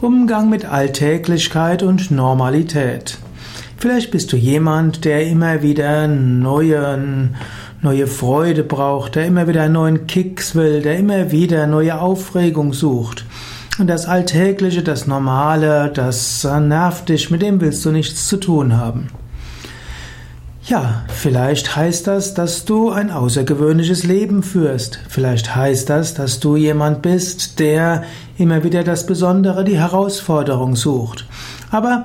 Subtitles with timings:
[0.00, 3.18] Umgang mit Alltäglichkeit und Normalität.
[3.78, 7.30] Vielleicht bist du jemand, der immer wieder neue,
[7.82, 13.24] neue Freude braucht, der immer wieder neuen Kicks will, der immer wieder neue Aufregung sucht.
[13.80, 18.76] Und das Alltägliche, das Normale, das nervt dich, mit dem willst du nichts zu tun
[18.76, 19.08] haben.
[20.68, 25.00] Ja, vielleicht heißt das, dass du ein außergewöhnliches Leben führst.
[25.08, 28.04] Vielleicht heißt das, dass du jemand bist, der
[28.36, 31.26] immer wieder das Besondere, die Herausforderung sucht.
[31.70, 32.04] Aber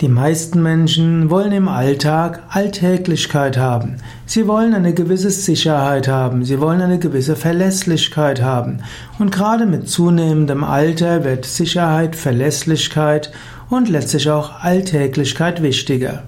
[0.00, 3.98] die meisten Menschen wollen im Alltag Alltäglichkeit haben.
[4.26, 6.44] Sie wollen eine gewisse Sicherheit haben.
[6.44, 8.82] Sie wollen eine gewisse Verlässlichkeit haben.
[9.20, 13.30] Und gerade mit zunehmendem Alter wird Sicherheit, Verlässlichkeit
[13.68, 16.24] und letztlich auch Alltäglichkeit wichtiger.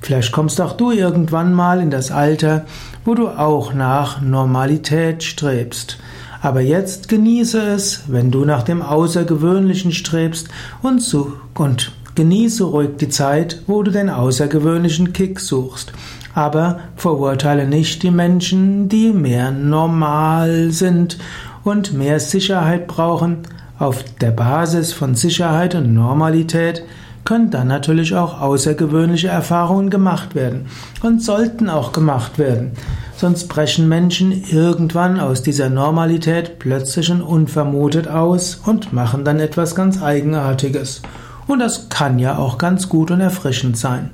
[0.00, 2.64] Vielleicht kommst auch du irgendwann mal in das Alter,
[3.04, 5.98] wo du auch nach Normalität strebst.
[6.42, 10.48] Aber jetzt genieße es, wenn du nach dem Außergewöhnlichen strebst
[10.82, 15.92] und, so, und genieße ruhig die Zeit, wo du den außergewöhnlichen Kick suchst.
[16.34, 21.18] Aber verurteile nicht die Menschen, die mehr normal sind
[21.64, 23.38] und mehr Sicherheit brauchen.
[23.78, 26.84] Auf der Basis von Sicherheit und Normalität
[27.26, 30.68] können dann natürlich auch außergewöhnliche Erfahrungen gemacht werden
[31.02, 32.70] und sollten auch gemacht werden.
[33.16, 39.74] Sonst brechen Menschen irgendwann aus dieser Normalität plötzlich und unvermutet aus und machen dann etwas
[39.74, 41.02] ganz Eigenartiges.
[41.46, 44.10] Und das kann ja auch ganz gut und erfrischend sein.